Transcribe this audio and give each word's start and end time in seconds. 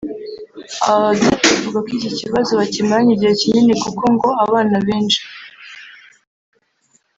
Aba 0.91 0.99
babyeyi 1.09 1.47
bavuga 1.49 1.81
ko 1.87 1.91
iki 1.97 2.09
kibazo 2.19 2.51
bakimaranye 2.59 3.11
igihe 3.15 3.33
kinini 3.41 3.73
kuko 3.83 4.03
ngo 4.15 4.29
abana 4.45 4.75
benshi 4.87 5.21